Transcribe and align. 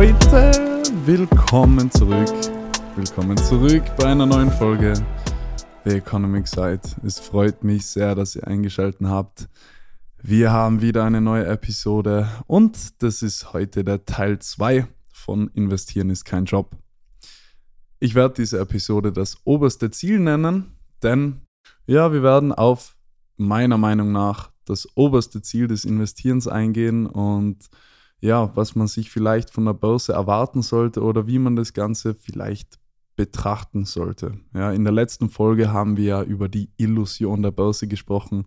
Leute, 0.00 0.50
willkommen 1.04 1.90
zurück. 1.90 2.26
Willkommen 2.96 3.36
zurück 3.36 3.82
bei 3.98 4.06
einer 4.06 4.24
neuen 4.24 4.50
Folge 4.50 4.94
The 5.84 5.96
Economic 5.96 6.48
Side. 6.48 6.80
Es 7.04 7.20
freut 7.20 7.62
mich 7.62 7.84
sehr, 7.84 8.14
dass 8.14 8.34
ihr 8.34 8.46
eingeschaltet 8.46 9.06
habt. 9.06 9.50
Wir 10.22 10.52
haben 10.52 10.80
wieder 10.80 11.04
eine 11.04 11.20
neue 11.20 11.44
Episode 11.44 12.26
und 12.46 13.02
das 13.02 13.20
ist 13.20 13.52
heute 13.52 13.84
der 13.84 14.06
Teil 14.06 14.38
2 14.38 14.86
von 15.12 15.48
Investieren 15.48 16.08
ist 16.08 16.24
kein 16.24 16.46
Job. 16.46 16.70
Ich 17.98 18.14
werde 18.14 18.36
diese 18.36 18.58
Episode 18.58 19.12
das 19.12 19.36
oberste 19.44 19.90
Ziel 19.90 20.18
nennen, 20.18 20.78
denn 21.02 21.42
ja, 21.86 22.10
wir 22.10 22.22
werden 22.22 22.52
auf 22.52 22.96
meiner 23.36 23.76
Meinung 23.76 24.12
nach 24.12 24.50
das 24.64 24.88
oberste 24.94 25.42
Ziel 25.42 25.66
des 25.66 25.84
Investierens 25.84 26.48
eingehen 26.48 27.04
und 27.04 27.68
ja, 28.20 28.54
was 28.54 28.74
man 28.74 28.86
sich 28.86 29.10
vielleicht 29.10 29.50
von 29.50 29.64
der 29.64 29.74
Börse 29.74 30.12
erwarten 30.12 30.62
sollte 30.62 31.02
oder 31.02 31.26
wie 31.26 31.38
man 31.38 31.56
das 31.56 31.72
Ganze 31.72 32.14
vielleicht 32.14 32.78
betrachten 33.16 33.84
sollte. 33.84 34.38
Ja, 34.54 34.72
in 34.72 34.84
der 34.84 34.92
letzten 34.92 35.30
Folge 35.30 35.72
haben 35.72 35.96
wir 35.96 36.04
ja 36.04 36.22
über 36.22 36.48
die 36.48 36.70
Illusion 36.76 37.42
der 37.42 37.50
Börse 37.50 37.86
gesprochen, 37.86 38.46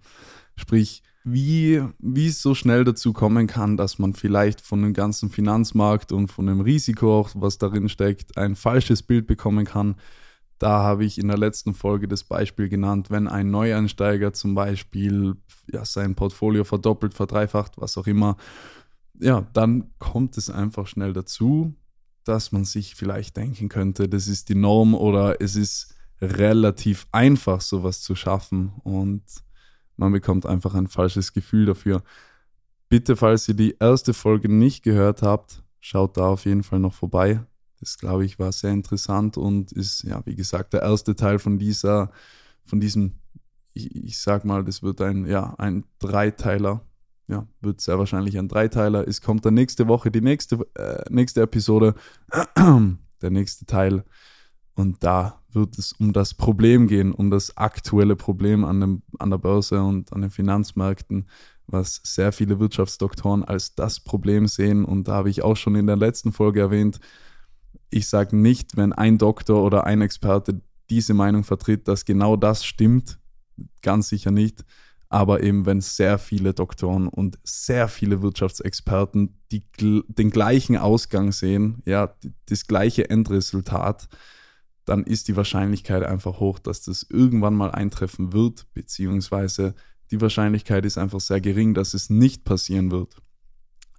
sprich, 0.56 1.04
wie, 1.24 1.82
wie 2.00 2.28
es 2.28 2.42
so 2.42 2.54
schnell 2.54 2.84
dazu 2.84 3.14
kommen 3.14 3.48
kann, 3.48 3.78
dass 3.78 3.98
man 3.98 4.14
vielleicht 4.14 4.62
von 4.62 4.82
dem 4.82 4.94
ganzen 4.94 5.30
Finanzmarkt 5.30 6.12
und 6.12 6.30
von 6.30 6.48
dem 6.48 6.60
Risiko 6.60 7.28
was 7.36 7.58
darin 7.58 7.88
steckt, 7.88 8.38
ein 8.38 8.56
falsches 8.56 9.04
Bild 9.04 9.26
bekommen 9.26 9.66
kann. 9.66 9.96
Da 10.60 10.84
habe 10.84 11.06
ich 11.06 11.18
in 11.18 11.28
der 11.28 11.38
letzten 11.38 11.74
Folge 11.74 12.08
das 12.08 12.24
Beispiel 12.24 12.68
genannt, 12.68 13.10
wenn 13.10 13.28
ein 13.28 13.52
Neueinsteiger 13.52 14.34
zum 14.34 14.54
Beispiel 14.54 15.36
ja, 15.72 15.86
sein 15.86 16.16
Portfolio 16.16 16.64
verdoppelt, 16.64 17.14
verdreifacht, 17.14 17.74
was 17.78 17.98
auch 17.98 18.08
immer, 18.08 18.38
ja, 19.20 19.42
dann 19.54 19.92
kommt 20.00 20.38
es 20.38 20.50
einfach 20.50 20.88
schnell 20.88 21.14
dazu, 21.14 21.76
dass 22.24 22.52
man 22.52 22.66
sich 22.66 22.96
vielleicht 22.96 23.38
denken 23.38 23.70
könnte, 23.70 24.08
das 24.08 24.28
ist 24.28 24.50
die 24.50 24.56
Norm 24.56 24.96
oder 24.96 25.42
es 25.42 25.56
ist 25.56 25.96
relativ 26.22 27.08
einfach, 27.12 27.62
sowas 27.62 28.02
zu 28.02 28.16
schaffen 28.16 28.74
und 28.84 29.24
man 29.98 30.12
bekommt 30.12 30.46
einfach 30.46 30.74
ein 30.74 30.88
falsches 30.88 31.34
Gefühl 31.34 31.66
dafür. 31.66 32.02
Bitte, 32.90 33.16
falls 33.16 33.48
ihr 33.48 33.56
die 33.56 33.76
erste 33.80 34.14
Folge 34.14 34.50
nicht 34.50 34.84
gehört 34.84 35.22
habt, 35.22 35.64
schaut 35.80 36.18
da 36.18 36.28
auf 36.28 36.46
jeden 36.46 36.64
Fall 36.64 36.80
noch 36.80 36.94
vorbei. 36.94 37.44
Das, 37.80 37.98
glaube 37.98 38.26
ich, 38.26 38.40
war 38.40 38.52
sehr 38.52 38.72
interessant 38.72 39.38
und 39.38 39.72
ist, 39.74 40.04
ja, 40.04 40.26
wie 40.26 40.36
gesagt, 40.36 40.74
der 40.74 40.84
erste 40.84 41.16
Teil 41.16 41.40
von 41.40 41.60
dieser, 41.60 42.12
von 42.64 42.80
diesem, 42.80 43.14
ich, 43.74 43.94
ich 43.94 44.20
sag 44.20 44.46
mal, 44.46 44.64
das 44.64 44.82
wird 44.82 45.02
ein, 45.02 45.26
ja, 45.26 45.54
ein 45.58 45.84
Dreiteiler 46.00 46.86
ja, 47.28 47.48
wird 47.62 47.82
sehr 47.82 47.98
wahrscheinlich 47.98 48.38
ein 48.38 48.48
Dreiteiler. 48.48 49.08
Es 49.08 49.22
kommt 49.22 49.46
dann 49.46 49.54
nächste 49.54 49.88
Woche 49.88 50.12
die 50.12 50.22
nächste, 50.22 50.68
äh, 50.76 51.04
nächste 51.10 51.42
Episode, 51.42 51.96
der 52.56 53.30
nächste 53.30 53.66
Teil. 53.66 54.04
Und 54.76 55.04
da 55.04 55.42
wird 55.52 55.78
es 55.78 55.94
um 55.94 56.14
das 56.14 56.34
Problem 56.34 56.88
gehen, 56.88 57.14
um 57.14 57.30
das 57.30 57.58
aktuelle 57.58 58.16
Problem 58.16 58.66
an, 58.66 58.82
dem, 58.82 59.04
an 59.20 59.30
der 59.30 59.38
Börse 59.38 59.82
und 59.82 60.12
an 60.12 60.22
den 60.22 60.32
Finanzmärkten, 60.32 61.28
was 61.68 62.02
sehr 62.04 62.32
viele 62.32 62.60
Wirtschaftsdoktoren 62.60 63.44
als 63.44 63.76
das 63.76 64.00
Problem 64.00 64.48
sehen. 64.48 64.84
Und 64.84 65.08
da 65.08 65.14
habe 65.14 65.30
ich 65.30 65.44
auch 65.44 65.56
schon 65.56 65.76
in 65.76 65.88
der 65.88 65.96
letzten 65.96 66.32
Folge 66.32 66.60
erwähnt, 66.60 67.00
ich 67.90 68.08
sage 68.08 68.36
nicht, 68.36 68.76
wenn 68.76 68.92
ein 68.92 69.20
Doktor 69.20 69.64
oder 69.64 69.86
ein 69.86 70.02
Experte 70.02 70.62
diese 70.90 71.14
Meinung 71.14 71.44
vertritt, 71.44 71.88
dass 71.88 72.06
genau 72.06 72.36
das 72.36 72.66
stimmt. 72.66 73.20
Ganz 73.84 74.10
sicher 74.10 74.32
nicht 74.32 74.66
aber 75.14 75.44
eben 75.44 75.68
wenn 75.68 75.80
sehr 75.80 76.18
viele 76.18 76.56
Doktoren 76.56 77.08
und 77.08 77.38
sehr 77.44 77.88
viele 77.88 78.24
Wirtschaftsexperten 78.24 79.38
die, 79.52 79.64
den 80.08 80.32
gleichen 80.32 80.76
Ausgang 80.76 81.32
sehen, 81.32 81.84
ja, 81.86 82.16
das 82.48 82.66
gleiche 82.66 83.12
Endresultat, 83.12 84.10
dann 84.86 85.04
ist 85.04 85.28
die 85.28 85.36
Wahrscheinlichkeit 85.36 86.02
einfach 86.02 86.40
hoch, 86.40 86.58
dass 86.58 86.82
das 86.82 87.06
irgendwann 87.08 87.54
mal 87.54 87.70
eintreffen 87.70 88.34
wird, 88.34 88.66
beziehungsweise 88.74 89.76
die 90.10 90.20
Wahrscheinlichkeit 90.20 90.84
ist 90.84 90.98
einfach 90.98 91.20
sehr 91.20 91.42
gering, 91.42 91.76
dass 91.76 91.94
es 91.94 92.10
nicht 92.10 92.44
passieren 92.44 92.90
wird. 92.90 93.16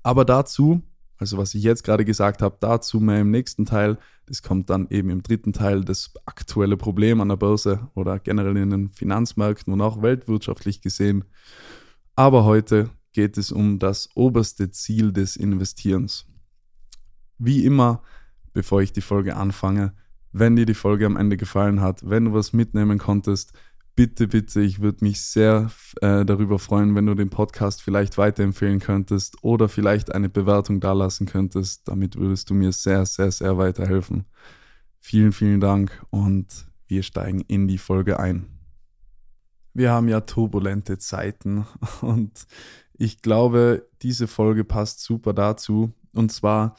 Aber 0.02 0.24
dazu 0.24 0.82
also 1.18 1.38
was 1.38 1.54
ich 1.54 1.62
jetzt 1.62 1.84
gerade 1.84 2.04
gesagt 2.04 2.42
habe, 2.42 2.56
dazu 2.60 3.00
mehr 3.00 3.20
im 3.20 3.30
nächsten 3.30 3.66
Teil. 3.66 3.98
Das 4.26 4.42
kommt 4.42 4.70
dann 4.70 4.88
eben 4.90 5.10
im 5.10 5.22
dritten 5.22 5.52
Teil, 5.52 5.84
das 5.84 6.12
aktuelle 6.26 6.76
Problem 6.76 7.20
an 7.20 7.28
der 7.28 7.36
Börse 7.36 7.88
oder 7.94 8.18
generell 8.18 8.56
in 8.56 8.70
den 8.70 8.90
Finanzmärkten 8.90 9.72
und 9.72 9.80
auch 9.80 10.02
weltwirtschaftlich 10.02 10.80
gesehen. 10.80 11.24
Aber 12.16 12.44
heute 12.44 12.90
geht 13.12 13.38
es 13.38 13.52
um 13.52 13.78
das 13.78 14.08
oberste 14.14 14.70
Ziel 14.70 15.12
des 15.12 15.36
Investierens. 15.36 16.26
Wie 17.38 17.64
immer, 17.64 18.02
bevor 18.52 18.82
ich 18.82 18.92
die 18.92 19.00
Folge 19.00 19.36
anfange, 19.36 19.94
wenn 20.32 20.56
dir 20.56 20.66
die 20.66 20.74
Folge 20.74 21.06
am 21.06 21.16
Ende 21.16 21.36
gefallen 21.36 21.80
hat, 21.80 22.08
wenn 22.08 22.24
du 22.26 22.32
was 22.32 22.52
mitnehmen 22.52 22.98
konntest, 22.98 23.52
bitte, 23.94 24.28
bitte, 24.28 24.60
ich 24.60 24.80
würde 24.80 25.04
mich 25.04 25.22
sehr 25.22 25.70
äh, 26.00 26.24
darüber 26.24 26.58
freuen, 26.58 26.94
wenn 26.94 27.06
du 27.06 27.14
den 27.14 27.30
Podcast 27.30 27.82
vielleicht 27.82 28.18
weiterempfehlen 28.18 28.80
könntest 28.80 29.42
oder 29.42 29.68
vielleicht 29.68 30.14
eine 30.14 30.28
Bewertung 30.28 30.80
dalassen 30.80 31.26
könntest. 31.26 31.88
Damit 31.88 32.16
würdest 32.16 32.50
du 32.50 32.54
mir 32.54 32.72
sehr, 32.72 33.06
sehr, 33.06 33.30
sehr 33.30 33.56
weiterhelfen. 33.56 34.24
Vielen, 35.00 35.32
vielen 35.32 35.60
Dank 35.60 36.04
und 36.10 36.66
wir 36.86 37.02
steigen 37.02 37.40
in 37.42 37.68
die 37.68 37.78
Folge 37.78 38.18
ein. 38.18 38.46
Wir 39.74 39.90
haben 39.90 40.08
ja 40.08 40.20
turbulente 40.20 40.98
Zeiten 40.98 41.66
und 42.00 42.46
ich 42.96 43.22
glaube, 43.22 43.88
diese 44.02 44.28
Folge 44.28 44.64
passt 44.64 45.00
super 45.00 45.32
dazu. 45.32 45.92
Und 46.12 46.30
zwar, 46.30 46.76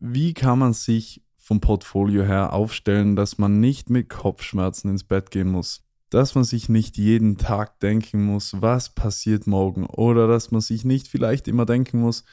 wie 0.00 0.34
kann 0.34 0.58
man 0.58 0.72
sich 0.72 1.22
vom 1.36 1.60
Portfolio 1.60 2.22
her 2.22 2.52
aufstellen, 2.52 3.16
dass 3.16 3.38
man 3.38 3.58
nicht 3.58 3.90
mit 3.90 4.08
Kopfschmerzen 4.08 4.88
ins 4.88 5.02
Bett 5.02 5.32
gehen 5.32 5.48
muss 5.48 5.82
dass 6.12 6.34
man 6.34 6.44
sich 6.44 6.68
nicht 6.68 6.98
jeden 6.98 7.38
Tag 7.38 7.80
denken 7.80 8.22
muss, 8.22 8.60
was 8.60 8.94
passiert 8.94 9.46
morgen 9.46 9.86
oder 9.86 10.28
dass 10.28 10.50
man 10.50 10.60
sich 10.60 10.84
nicht 10.84 11.08
vielleicht 11.08 11.48
immer 11.48 11.64
denken 11.64 12.00
muss, 12.00 12.24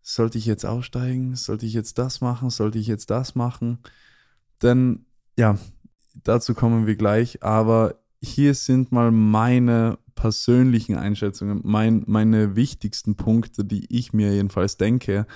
sollte 0.00 0.38
ich 0.38 0.46
jetzt 0.46 0.64
aussteigen, 0.64 1.36
sollte 1.36 1.66
ich 1.66 1.74
jetzt 1.74 1.98
das 1.98 2.22
machen, 2.22 2.48
sollte 2.48 2.78
ich 2.78 2.86
jetzt 2.86 3.10
das 3.10 3.34
machen, 3.34 3.80
denn 4.62 5.04
ja, 5.38 5.58
dazu 6.24 6.54
kommen 6.54 6.86
wir 6.86 6.96
gleich, 6.96 7.42
aber 7.42 8.00
hier 8.22 8.54
sind 8.54 8.92
mal 8.92 9.10
meine 9.10 9.98
persönlichen 10.14 10.96
Einschätzungen, 10.96 11.60
mein, 11.64 12.04
meine 12.06 12.56
wichtigsten 12.56 13.14
Punkte, 13.16 13.62
die 13.62 13.94
ich 13.94 14.14
mir 14.14 14.32
jedenfalls 14.32 14.78
denke, 14.78 15.26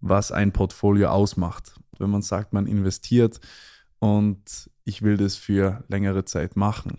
was 0.00 0.30
ein 0.30 0.52
Portfolio 0.52 1.08
ausmacht. 1.08 1.74
Wenn 1.98 2.10
man 2.10 2.22
sagt, 2.22 2.52
man 2.52 2.66
investiert 2.66 3.40
und 3.98 4.70
ich 4.84 5.02
will 5.02 5.16
das 5.16 5.36
für 5.36 5.82
längere 5.88 6.24
Zeit 6.24 6.54
machen. 6.54 6.98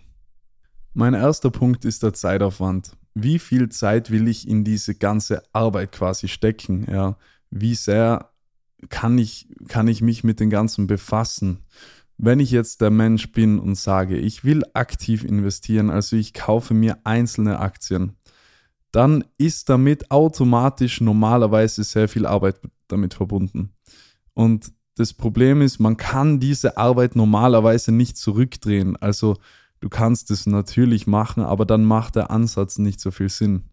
Mein 0.98 1.14
erster 1.14 1.50
Punkt 1.50 1.84
ist 1.84 2.02
der 2.02 2.12
Zeitaufwand. 2.12 2.96
Wie 3.14 3.38
viel 3.38 3.68
Zeit 3.68 4.10
will 4.10 4.26
ich 4.26 4.48
in 4.48 4.64
diese 4.64 4.96
ganze 4.96 5.44
Arbeit 5.52 5.92
quasi 5.92 6.26
stecken? 6.26 6.88
Ja, 6.90 7.16
wie 7.50 7.76
sehr 7.76 8.32
kann 8.88 9.16
ich, 9.16 9.48
kann 9.68 9.86
ich 9.86 10.02
mich 10.02 10.24
mit 10.24 10.40
dem 10.40 10.50
Ganzen 10.50 10.88
befassen? 10.88 11.60
Wenn 12.16 12.40
ich 12.40 12.50
jetzt 12.50 12.80
der 12.80 12.90
Mensch 12.90 13.30
bin 13.30 13.60
und 13.60 13.76
sage, 13.76 14.16
ich 14.16 14.42
will 14.42 14.64
aktiv 14.74 15.22
investieren, 15.22 15.88
also 15.88 16.16
ich 16.16 16.34
kaufe 16.34 16.74
mir 16.74 16.98
einzelne 17.04 17.60
Aktien, 17.60 18.16
dann 18.90 19.22
ist 19.38 19.68
damit 19.68 20.10
automatisch 20.10 21.00
normalerweise 21.00 21.84
sehr 21.84 22.08
viel 22.08 22.26
Arbeit 22.26 22.60
damit 22.88 23.14
verbunden. 23.14 23.70
Und 24.34 24.72
das 24.96 25.12
Problem 25.12 25.62
ist, 25.62 25.78
man 25.78 25.96
kann 25.96 26.40
diese 26.40 26.76
Arbeit 26.76 27.14
normalerweise 27.14 27.92
nicht 27.92 28.16
zurückdrehen. 28.16 28.96
Also 28.96 29.36
Du 29.80 29.88
kannst 29.88 30.30
es 30.30 30.46
natürlich 30.46 31.06
machen, 31.06 31.42
aber 31.42 31.64
dann 31.64 31.84
macht 31.84 32.16
der 32.16 32.30
Ansatz 32.30 32.78
nicht 32.78 33.00
so 33.00 33.10
viel 33.10 33.28
Sinn. 33.28 33.64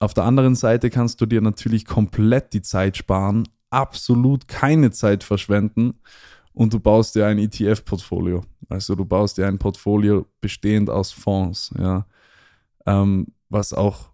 Auf 0.00 0.14
der 0.14 0.24
anderen 0.24 0.54
Seite 0.54 0.90
kannst 0.90 1.20
du 1.20 1.26
dir 1.26 1.40
natürlich 1.40 1.84
komplett 1.84 2.52
die 2.52 2.62
Zeit 2.62 2.96
sparen, 2.96 3.48
absolut 3.70 4.46
keine 4.46 4.90
Zeit 4.90 5.24
verschwenden 5.24 5.94
und 6.52 6.72
du 6.72 6.80
baust 6.80 7.14
dir 7.14 7.26
ein 7.26 7.38
ETF-Portfolio. 7.38 8.42
Also 8.68 8.94
du 8.94 9.04
baust 9.04 9.38
dir 9.38 9.46
ein 9.46 9.58
Portfolio 9.58 10.26
bestehend 10.40 10.90
aus 10.90 11.10
Fonds, 11.10 11.72
ja, 11.78 12.06
ähm, 12.86 13.28
was 13.48 13.72
auch 13.72 14.10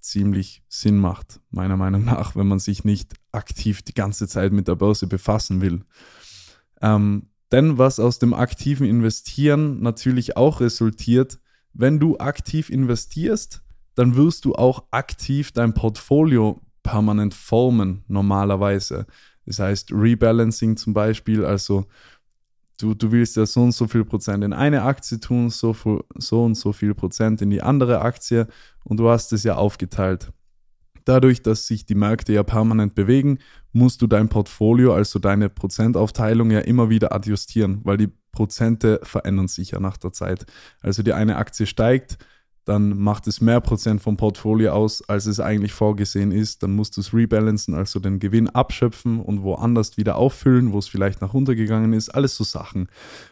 ziemlich 0.00 0.62
Sinn 0.68 0.98
macht, 0.98 1.40
meiner 1.50 1.76
Meinung 1.76 2.04
nach, 2.04 2.34
wenn 2.34 2.48
man 2.48 2.58
sich 2.58 2.84
nicht 2.84 3.14
aktiv 3.30 3.82
die 3.82 3.94
ganze 3.94 4.26
Zeit 4.26 4.52
mit 4.52 4.66
der 4.68 4.74
Börse 4.74 5.06
befassen 5.06 5.60
will. 5.60 5.84
Ähm, 6.80 7.28
denn 7.52 7.78
was 7.78 8.00
aus 8.00 8.18
dem 8.18 8.34
aktiven 8.34 8.86
Investieren 8.86 9.80
natürlich 9.80 10.36
auch 10.36 10.60
resultiert, 10.60 11.38
wenn 11.74 12.00
du 12.00 12.18
aktiv 12.18 12.70
investierst, 12.70 13.62
dann 13.94 14.16
wirst 14.16 14.44
du 14.44 14.54
auch 14.54 14.84
aktiv 14.90 15.52
dein 15.52 15.74
Portfolio 15.74 16.60
permanent 16.82 17.34
formen, 17.34 18.04
normalerweise. 18.08 19.06
Das 19.46 19.58
heißt, 19.58 19.92
Rebalancing 19.92 20.76
zum 20.76 20.94
Beispiel, 20.94 21.44
also 21.44 21.86
du, 22.78 22.94
du 22.94 23.12
willst 23.12 23.36
ja 23.36 23.46
so 23.46 23.62
und 23.62 23.72
so 23.72 23.86
viel 23.86 24.04
Prozent 24.04 24.44
in 24.44 24.52
eine 24.52 24.82
Aktie 24.82 25.20
tun, 25.20 25.50
so, 25.50 25.74
so 26.16 26.44
und 26.44 26.54
so 26.54 26.72
viel 26.72 26.94
Prozent 26.94 27.42
in 27.42 27.50
die 27.50 27.62
andere 27.62 28.00
Aktie 28.00 28.46
und 28.84 28.98
du 28.98 29.08
hast 29.08 29.32
es 29.32 29.44
ja 29.44 29.56
aufgeteilt. 29.56 30.32
Dadurch, 31.04 31.42
dass 31.42 31.66
sich 31.66 31.84
die 31.84 31.96
Märkte 31.96 32.32
ja 32.32 32.42
permanent 32.42 32.94
bewegen, 32.94 33.38
musst 33.72 34.02
du 34.02 34.06
dein 34.06 34.28
Portfolio, 34.28 34.94
also 34.94 35.18
deine 35.18 35.48
Prozentaufteilung 35.48 36.50
ja 36.50 36.60
immer 36.60 36.90
wieder 36.90 37.12
adjustieren, 37.12 37.80
weil 37.84 37.96
die 37.96 38.10
Prozente 38.32 39.00
verändern 39.02 39.48
sich 39.48 39.72
ja 39.72 39.80
nach 39.80 39.96
der 39.96 40.12
Zeit. 40.12 40.46
Also 40.80 41.02
die 41.02 41.12
eine 41.12 41.36
Aktie 41.36 41.66
steigt, 41.66 42.18
dann 42.64 42.96
macht 42.96 43.26
es 43.26 43.40
mehr 43.40 43.60
Prozent 43.60 44.00
vom 44.02 44.16
Portfolio 44.16 44.72
aus, 44.72 45.02
als 45.08 45.26
es 45.26 45.40
eigentlich 45.40 45.72
vorgesehen 45.72 46.30
ist. 46.30 46.62
Dann 46.62 46.76
musst 46.76 46.96
du 46.96 47.00
es 47.00 47.12
rebalancen, 47.12 47.74
also 47.74 47.98
den 47.98 48.20
Gewinn 48.20 48.48
abschöpfen 48.48 49.20
und 49.20 49.42
woanders 49.42 49.96
wieder 49.96 50.16
auffüllen, 50.16 50.72
wo 50.72 50.78
es 50.78 50.86
vielleicht 50.86 51.20
nach 51.20 51.34
runtergegangen 51.34 51.92
ist. 51.92 52.10
Alles 52.10 52.36
so 52.36 52.44
Sachen. 52.44 52.86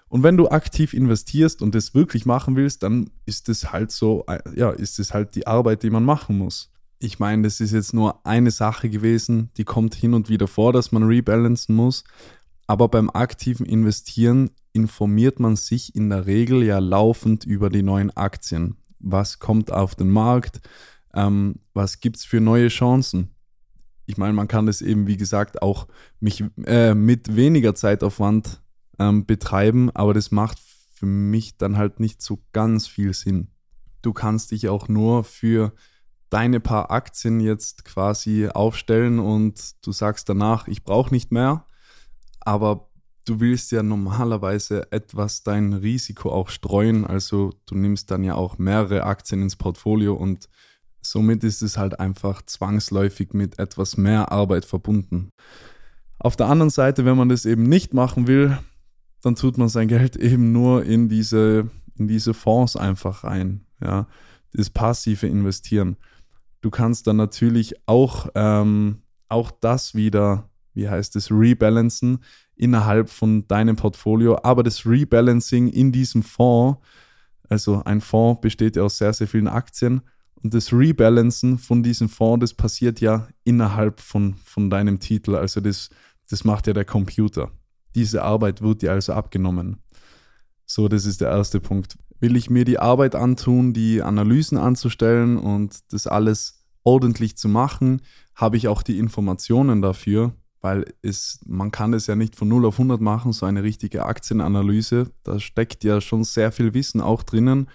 Und 0.08 0.24
wenn 0.24 0.36
du 0.36 0.48
aktiv 0.48 0.94
investierst 0.94 1.62
und 1.62 1.76
das 1.76 1.94
wirklich 1.94 2.26
machen 2.26 2.56
willst, 2.56 2.82
dann 2.82 3.10
ist 3.24 3.48
es 3.48 3.72
halt 3.72 3.92
so, 3.92 4.26
ja, 4.56 4.70
ist 4.70 4.98
es 4.98 5.14
halt 5.14 5.36
die 5.36 5.46
Arbeit, 5.46 5.84
die 5.84 5.90
man 5.90 6.04
machen 6.04 6.36
muss. 6.36 6.72
Ich 7.00 7.18
meine, 7.18 7.42
das 7.42 7.60
ist 7.60 7.72
jetzt 7.72 7.94
nur 7.94 8.24
eine 8.24 8.52
Sache 8.52 8.88
gewesen, 8.88 9.50
die 9.56 9.64
kommt 9.64 9.94
hin 9.94 10.14
und 10.14 10.28
wieder 10.28 10.46
vor, 10.46 10.72
dass 10.72 10.92
man 10.92 11.02
rebalancen 11.02 11.74
muss. 11.74 12.04
Aber 12.66 12.88
beim 12.88 13.10
aktiven 13.10 13.66
Investieren 13.66 14.50
informiert 14.72 15.40
man 15.40 15.56
sich 15.56 15.96
in 15.96 16.08
der 16.10 16.26
Regel 16.26 16.62
ja 16.62 16.78
laufend 16.78 17.44
über 17.44 17.68
die 17.68 17.82
neuen 17.82 18.16
Aktien 18.16 18.76
was 19.00 19.38
kommt 19.38 19.72
auf 19.72 19.94
den 19.94 20.10
Markt, 20.10 20.60
ähm, 21.14 21.56
was 21.74 22.00
gibt 22.00 22.16
es 22.16 22.24
für 22.24 22.40
neue 22.40 22.68
Chancen. 22.68 23.30
Ich 24.06 24.16
meine, 24.16 24.32
man 24.32 24.48
kann 24.48 24.66
das 24.66 24.82
eben, 24.82 25.06
wie 25.06 25.16
gesagt, 25.16 25.62
auch 25.62 25.88
mich, 26.20 26.44
äh, 26.64 26.94
mit 26.94 27.34
weniger 27.34 27.74
Zeitaufwand 27.74 28.60
ähm, 28.98 29.26
betreiben, 29.26 29.90
aber 29.90 30.14
das 30.14 30.30
macht 30.30 30.58
für 30.92 31.06
mich 31.06 31.56
dann 31.56 31.76
halt 31.76 32.00
nicht 32.00 32.20
so 32.22 32.40
ganz 32.52 32.86
viel 32.86 33.14
Sinn. 33.14 33.48
Du 34.02 34.12
kannst 34.12 34.50
dich 34.50 34.68
auch 34.68 34.88
nur 34.88 35.24
für 35.24 35.72
deine 36.30 36.60
paar 36.60 36.90
Aktien 36.90 37.40
jetzt 37.40 37.84
quasi 37.84 38.48
aufstellen 38.48 39.18
und 39.18 39.60
du 39.84 39.92
sagst 39.92 40.28
danach, 40.28 40.68
ich 40.68 40.84
brauche 40.84 41.12
nicht 41.12 41.32
mehr, 41.32 41.66
aber 42.40 42.88
du 43.24 43.40
willst 43.40 43.72
ja 43.72 43.82
normalerweise 43.82 44.90
etwas 44.92 45.42
dein 45.42 45.72
Risiko 45.72 46.32
auch 46.32 46.48
streuen. 46.48 47.04
Also 47.06 47.52
du 47.66 47.74
nimmst 47.74 48.10
dann 48.10 48.24
ja 48.24 48.34
auch 48.34 48.58
mehrere 48.58 49.04
Aktien 49.04 49.42
ins 49.42 49.56
Portfolio 49.56 50.14
und 50.14 50.48
somit 51.02 51.44
ist 51.44 51.62
es 51.62 51.76
halt 51.76 51.98
einfach 52.00 52.42
zwangsläufig 52.42 53.32
mit 53.32 53.58
etwas 53.58 53.96
mehr 53.96 54.32
Arbeit 54.32 54.64
verbunden. 54.64 55.30
Auf 56.18 56.36
der 56.36 56.46
anderen 56.46 56.70
Seite, 56.70 57.04
wenn 57.04 57.16
man 57.16 57.28
das 57.28 57.46
eben 57.46 57.62
nicht 57.62 57.94
machen 57.94 58.26
will, 58.26 58.58
dann 59.22 59.34
tut 59.34 59.58
man 59.58 59.68
sein 59.68 59.88
Geld 59.88 60.16
eben 60.16 60.52
nur 60.52 60.84
in 60.84 61.08
diese, 61.08 61.70
in 61.96 62.08
diese 62.08 62.34
Fonds 62.34 62.76
einfach 62.76 63.24
rein. 63.24 63.64
Ja, 63.82 64.06
das 64.52 64.70
passive 64.70 65.26
Investieren. 65.26 65.96
Du 66.60 66.70
kannst 66.70 67.06
dann 67.06 67.16
natürlich 67.16 67.74
auch, 67.86 68.28
ähm, 68.34 69.02
auch 69.28 69.50
das 69.50 69.94
wieder, 69.94 70.50
wie 70.74 70.88
heißt 70.88 71.16
es, 71.16 71.30
rebalancen, 71.30 72.18
innerhalb 72.56 73.08
von 73.08 73.48
deinem 73.48 73.76
Portfolio. 73.76 74.38
Aber 74.42 74.62
das 74.62 74.84
Rebalancing 74.84 75.68
in 75.68 75.92
diesem 75.92 76.22
Fonds, 76.22 76.78
also 77.48 77.82
ein 77.84 78.00
Fonds 78.00 78.40
besteht 78.42 78.76
ja 78.76 78.82
aus 78.82 78.98
sehr, 78.98 79.12
sehr 79.12 79.26
vielen 79.26 79.48
Aktien. 79.48 80.02
Und 80.42 80.54
das 80.54 80.72
Rebalancen 80.72 81.58
von 81.58 81.82
diesem 81.82 82.08
Fonds, 82.08 82.40
das 82.40 82.54
passiert 82.54 83.00
ja 83.00 83.28
innerhalb 83.44 84.00
von, 84.00 84.34
von 84.44 84.68
deinem 84.70 85.00
Titel. 85.00 85.34
Also 85.34 85.60
das, 85.60 85.90
das 86.28 86.44
macht 86.44 86.66
ja 86.66 86.72
der 86.72 86.84
Computer. 86.84 87.50
Diese 87.94 88.22
Arbeit 88.22 88.62
wird 88.62 88.82
dir 88.82 88.92
also 88.92 89.14
abgenommen. 89.14 89.78
So, 90.66 90.86
das 90.88 91.04
ist 91.04 91.20
der 91.20 91.30
erste 91.30 91.60
Punkt. 91.60 91.96
Will 92.20 92.36
ich 92.36 92.50
mir 92.50 92.64
die 92.64 92.78
Arbeit 92.78 93.14
antun, 93.14 93.72
die 93.72 94.02
Analysen 94.02 94.58
anzustellen 94.58 95.38
und 95.38 95.92
das 95.92 96.06
alles 96.06 96.64
ordentlich 96.82 97.36
zu 97.36 97.48
machen, 97.48 98.02
habe 98.34 98.56
ich 98.56 98.68
auch 98.68 98.82
die 98.82 98.98
Informationen 98.98 99.82
dafür 99.82 100.32
weil 100.60 100.92
es, 101.02 101.40
man 101.46 101.70
kann 101.70 101.94
es 101.94 102.06
ja 102.06 102.16
nicht 102.16 102.36
von 102.36 102.48
0 102.48 102.66
auf 102.66 102.74
100 102.74 103.00
machen, 103.00 103.32
so 103.32 103.46
eine 103.46 103.62
richtige 103.62 104.04
Aktienanalyse. 104.04 105.10
Da 105.22 105.40
steckt 105.40 105.84
ja 105.84 106.00
schon 106.00 106.24
sehr 106.24 106.52
viel 106.52 106.74
Wissen 106.74 107.00
auch 107.00 107.22
drinnen. 107.22 107.68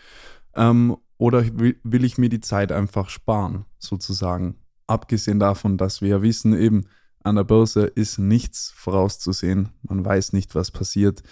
Ähm, 0.56 0.96
oder 1.18 1.44
will, 1.58 1.78
will 1.84 2.04
ich 2.04 2.18
mir 2.18 2.30
die 2.30 2.42
Zeit 2.42 2.72
einfach 2.72 3.10
sparen, 3.10 3.66
sozusagen? 3.80 4.56
Abgesehen 4.88 5.40
davon, 5.40 5.78
dass 5.78 6.02
wir 6.02 6.10
ja 6.10 6.22
wissen, 6.22 6.54
eben 6.54 6.86
an 7.24 7.38
der 7.38 7.44
Börse 7.44 7.86
ist 7.86 8.20
nichts 8.20 8.72
vorauszusehen. 8.76 9.70
Man 9.82 10.06
weiß 10.06 10.34
nicht, 10.34 10.54
was 10.54 10.70
passiert. 10.70 11.24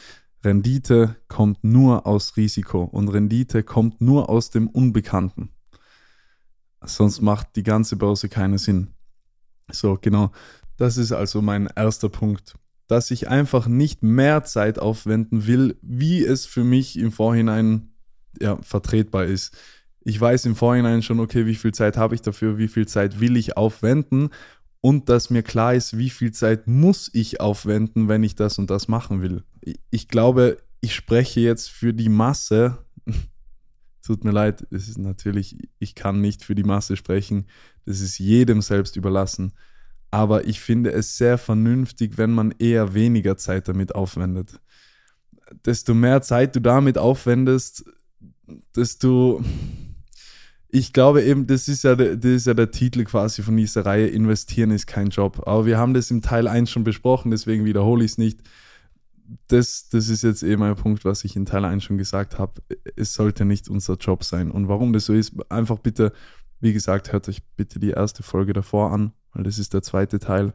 Rendite 0.43 1.15
kommt 1.27 1.63
nur 1.63 2.05
aus 2.05 2.35
Risiko 2.35 2.83
und 2.83 3.07
Rendite 3.07 3.63
kommt 3.63 4.01
nur 4.01 4.29
aus 4.29 4.49
dem 4.49 4.67
Unbekannten. 4.67 5.49
Sonst 6.81 7.21
macht 7.21 7.55
die 7.55 7.63
ganze 7.63 7.95
Börse 7.95 8.27
keinen 8.27 8.57
Sinn. 8.57 8.89
So, 9.71 9.97
genau. 10.01 10.31
Das 10.77 10.97
ist 10.97 11.11
also 11.11 11.41
mein 11.41 11.69
erster 11.75 12.09
Punkt, 12.09 12.55
dass 12.87 13.11
ich 13.11 13.29
einfach 13.29 13.67
nicht 13.67 14.03
mehr 14.03 14.43
Zeit 14.43 14.79
aufwenden 14.79 15.47
will, 15.47 15.77
wie 15.81 16.23
es 16.23 16.45
für 16.45 16.63
mich 16.63 16.97
im 16.97 17.11
Vorhinein 17.11 17.93
ja, 18.41 18.57
vertretbar 18.61 19.25
ist. 19.25 19.55
Ich 20.01 20.19
weiß 20.19 20.45
im 20.45 20.55
Vorhinein 20.55 21.01
schon, 21.01 21.19
okay, 21.19 21.45
wie 21.45 21.55
viel 21.55 21.73
Zeit 21.73 21.95
habe 21.95 22.15
ich 22.15 22.21
dafür, 22.21 22.57
wie 22.57 22.67
viel 22.67 22.87
Zeit 22.87 23.21
will 23.21 23.37
ich 23.37 23.55
aufwenden 23.55 24.29
und 24.81 25.07
dass 25.07 25.29
mir 25.29 25.43
klar 25.43 25.73
ist, 25.73 25.97
wie 25.97 26.09
viel 26.09 26.33
Zeit 26.33 26.67
muss 26.67 27.09
ich 27.13 27.39
aufwenden, 27.39 28.09
wenn 28.09 28.23
ich 28.23 28.35
das 28.35 28.59
und 28.59 28.69
das 28.69 28.89
machen 28.89 29.21
will. 29.21 29.43
Ich 29.89 30.07
glaube, 30.07 30.57
ich 30.81 30.95
spreche 30.95 31.39
jetzt 31.39 31.69
für 31.69 31.93
die 31.93 32.09
Masse. 32.09 32.77
Tut 34.05 34.23
mir 34.25 34.31
leid, 34.31 34.67
es 34.69 34.89
ist 34.89 34.97
natürlich, 34.97 35.57
ich 35.79 35.95
kann 35.95 36.19
nicht 36.19 36.43
für 36.43 36.55
die 36.55 36.63
Masse 36.63 36.97
sprechen. 36.97 37.45
Das 37.85 38.01
ist 38.01 38.17
jedem 38.19 38.61
selbst 38.61 38.97
überlassen 38.97 39.53
aber 40.13 40.45
ich 40.47 40.59
finde 40.59 40.91
es 40.91 41.17
sehr 41.17 41.39
vernünftig, 41.39 42.19
wenn 42.19 42.29
man 42.29 42.53
eher 42.59 42.93
weniger 42.93 43.35
Zeit 43.35 43.67
damit 43.67 43.95
aufwendet. 43.95 44.59
Desto 45.65 45.95
mehr 45.95 46.21
Zeit 46.21 46.55
du 46.55 46.61
damit 46.61 46.99
aufwendest, 46.99 47.83
desto. 48.75 49.43
Ich 50.69 50.93
glaube 50.93 51.23
eben, 51.23 51.47
das 51.47 51.67
ist, 51.67 51.83
ja 51.83 51.95
der, 51.95 52.15
das 52.15 52.31
ist 52.31 52.45
ja 52.45 52.53
der 52.53 52.69
Titel 52.69 53.05
quasi 53.05 53.41
von 53.41 53.57
dieser 53.57 53.87
Reihe, 53.87 54.05
investieren 54.05 54.69
ist 54.69 54.85
kein 54.85 55.09
Job. 55.09 55.47
Aber 55.47 55.65
wir 55.65 55.79
haben 55.79 55.95
das 55.95 56.11
im 56.11 56.21
Teil 56.21 56.47
1 56.47 56.69
schon 56.69 56.83
besprochen, 56.83 57.31
deswegen 57.31 57.65
wiederhole 57.65 58.05
ich 58.05 58.11
es 58.11 58.17
nicht. 58.19 58.39
Das, 59.47 59.89
das 59.89 60.09
ist 60.09 60.23
jetzt 60.23 60.43
eben 60.43 60.63
ein 60.63 60.75
Punkt, 60.75 61.05
was 61.05 61.23
ich 61.23 61.35
in 61.35 61.45
Teil 61.45 61.65
1 61.65 61.83
schon 61.83 61.97
gesagt 61.97 62.39
habe. 62.39 62.61
Es 62.95 63.13
sollte 63.13 63.45
nicht 63.45 63.69
unser 63.69 63.95
Job 63.95 64.23
sein. 64.23 64.51
Und 64.51 64.67
warum 64.67 64.93
das 64.93 65.05
so 65.05 65.13
ist, 65.13 65.33
einfach 65.49 65.79
bitte, 65.79 66.13
wie 66.59 66.73
gesagt, 66.73 67.11
hört 67.11 67.27
euch 67.29 67.43
bitte 67.55 67.79
die 67.79 67.91
erste 67.91 68.23
Folge 68.23 68.53
davor 68.53 68.91
an 68.91 69.13
weil 69.33 69.43
das 69.43 69.59
ist 69.59 69.73
der 69.73 69.81
zweite 69.81 70.19
Teil. 70.19 70.53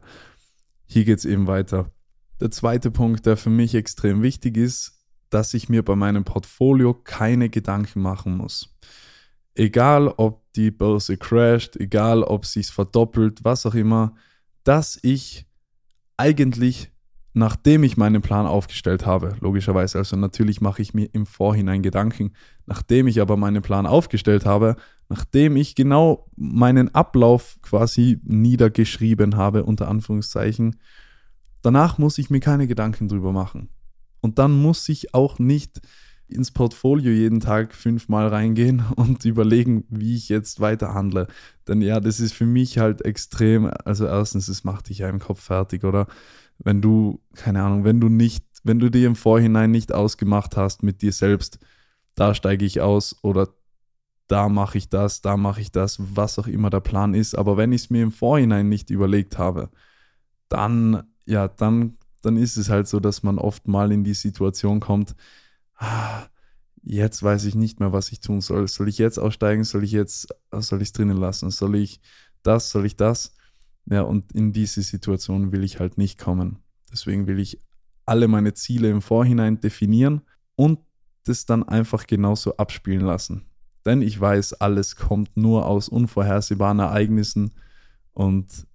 Hier 0.85 1.05
geht 1.05 1.19
es 1.19 1.25
eben 1.25 1.47
weiter. 1.47 1.91
Der 2.39 2.51
zweite 2.51 2.89
Punkt, 2.89 3.25
der 3.25 3.37
für 3.37 3.49
mich 3.49 3.75
extrem 3.75 4.21
wichtig 4.21 4.57
ist, 4.57 5.05
dass 5.29 5.53
ich 5.53 5.69
mir 5.69 5.83
bei 5.83 5.95
meinem 5.95 6.23
Portfolio 6.23 6.93
keine 6.93 7.49
Gedanken 7.49 8.01
machen 8.01 8.35
muss. 8.35 8.75
Egal, 9.53 10.07
ob 10.07 10.51
die 10.53 10.71
Börse 10.71 11.17
crasht, 11.17 11.75
egal, 11.75 12.23
ob 12.23 12.45
sich 12.45 12.67
verdoppelt, 12.67 13.43
was 13.43 13.65
auch 13.65 13.75
immer, 13.75 14.15
dass 14.63 14.97
ich 15.01 15.45
eigentlich 16.17 16.91
nachdem 17.33 17.83
ich 17.83 17.97
meinen 17.97 18.21
Plan 18.21 18.45
aufgestellt 18.45 19.05
habe, 19.05 19.35
logischerweise, 19.39 19.99
also 19.99 20.15
natürlich 20.15 20.61
mache 20.61 20.81
ich 20.81 20.93
mir 20.93 21.09
im 21.13 21.25
Vorhinein 21.25 21.81
Gedanken, 21.81 22.33
nachdem 22.65 23.07
ich 23.07 23.21
aber 23.21 23.37
meinen 23.37 23.61
Plan 23.61 23.85
aufgestellt 23.85 24.45
habe, 24.45 24.75
nachdem 25.09 25.55
ich 25.55 25.75
genau 25.75 26.27
meinen 26.35 26.93
Ablauf 26.93 27.57
quasi 27.61 28.19
niedergeschrieben 28.23 29.35
habe, 29.35 29.63
unter 29.63 29.87
Anführungszeichen, 29.87 30.75
danach 31.61 31.97
muss 31.97 32.17
ich 32.17 32.29
mir 32.29 32.39
keine 32.39 32.67
Gedanken 32.67 33.07
drüber 33.07 33.31
machen. 33.31 33.69
Und 34.21 34.39
dann 34.39 34.51
muss 34.51 34.87
ich 34.89 35.13
auch 35.13 35.39
nicht 35.39 35.81
ins 36.29 36.51
Portfolio 36.51 37.11
jeden 37.11 37.39
Tag 37.39 37.73
fünfmal 37.73 38.27
reingehen 38.27 38.83
und 38.95 39.25
überlegen, 39.25 39.85
wie 39.89 40.15
ich 40.15 40.29
jetzt 40.29 40.59
weiter 40.59 40.93
handle. 40.93 41.27
Denn 41.67 41.81
ja, 41.81 41.99
das 41.99 42.19
ist 42.19 42.33
für 42.33 42.45
mich 42.45 42.77
halt 42.77 43.03
extrem, 43.03 43.69
also 43.85 44.05
erstens, 44.05 44.47
es 44.47 44.63
macht 44.63 44.89
dich 44.89 44.99
ja 44.99 45.09
im 45.09 45.19
Kopf 45.19 45.41
fertig, 45.41 45.83
oder? 45.83 46.07
Wenn 46.59 46.81
du, 46.81 47.21
keine 47.35 47.63
Ahnung, 47.63 47.83
wenn 47.83 47.99
du 47.99 48.09
nicht, 48.09 48.45
wenn 48.63 48.79
du 48.79 48.91
dir 48.91 49.07
im 49.07 49.15
Vorhinein 49.15 49.71
nicht 49.71 49.93
ausgemacht 49.93 50.57
hast 50.57 50.83
mit 50.83 51.01
dir 51.01 51.13
selbst, 51.13 51.59
da 52.15 52.33
steige 52.35 52.65
ich 52.65 52.81
aus 52.81 53.15
oder 53.23 53.49
da 54.27 54.47
mache 54.47 54.77
ich 54.77 54.89
das, 54.89 55.21
da 55.21 55.37
mache 55.37 55.61
ich 55.61 55.71
das, 55.71 55.97
was 56.15 56.37
auch 56.37 56.47
immer 56.47 56.69
der 56.69 56.81
Plan 56.81 57.13
ist. 57.13 57.35
Aber 57.35 57.57
wenn 57.57 57.71
ich 57.71 57.83
es 57.83 57.89
mir 57.89 58.03
im 58.03 58.11
Vorhinein 58.11 58.69
nicht 58.69 58.89
überlegt 58.91 59.37
habe, 59.37 59.69
dann, 60.49 61.03
ja, 61.25 61.47
dann, 61.47 61.97
dann 62.21 62.37
ist 62.37 62.57
es 62.57 62.69
halt 62.69 62.87
so, 62.87 62.99
dass 62.99 63.23
man 63.23 63.39
oft 63.39 63.67
mal 63.67 63.91
in 63.91 64.03
die 64.03 64.13
Situation 64.13 64.79
kommt, 64.79 65.15
ah, 65.75 66.27
jetzt 66.83 67.23
weiß 67.23 67.45
ich 67.45 67.55
nicht 67.55 67.79
mehr, 67.79 67.91
was 67.91 68.11
ich 68.11 68.19
tun 68.19 68.41
soll. 68.41 68.67
Soll 68.67 68.89
ich 68.89 68.97
jetzt 68.97 69.17
aussteigen? 69.17 69.63
Soll 69.63 69.83
ich 69.83 69.91
jetzt, 69.91 70.27
soll 70.51 70.81
ich 70.81 70.89
es 70.89 70.93
drinnen 70.93 71.17
lassen? 71.17 71.49
Soll 71.49 71.75
ich 71.75 72.01
das? 72.43 72.69
Soll 72.69 72.85
ich 72.85 72.97
das? 72.97 73.33
Ja, 73.85 74.01
und 74.01 74.31
in 74.33 74.53
diese 74.53 74.81
Situation 74.81 75.51
will 75.51 75.63
ich 75.63 75.79
halt 75.79 75.97
nicht 75.97 76.19
kommen. 76.19 76.59
Deswegen 76.91 77.27
will 77.27 77.39
ich 77.39 77.59
alle 78.05 78.27
meine 78.27 78.53
Ziele 78.53 78.89
im 78.89 79.01
Vorhinein 79.01 79.59
definieren 79.59 80.21
und 80.55 80.79
das 81.25 81.45
dann 81.45 81.63
einfach 81.63 82.07
genauso 82.07 82.57
abspielen 82.57 83.05
lassen. 83.05 83.45
Denn 83.85 84.01
ich 84.01 84.19
weiß, 84.19 84.53
alles 84.53 84.95
kommt 84.95 85.37
nur 85.37 85.65
aus 85.65 85.89
unvorhersehbaren 85.89 86.79
Ereignissen 86.79 87.51
Und 88.11 88.67